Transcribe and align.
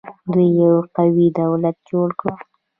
دوی 0.31 0.47
یو 0.61 0.75
قوي 0.95 1.27
دولت 1.39 1.77
جوړ 1.89 2.09
کړ 2.19 2.35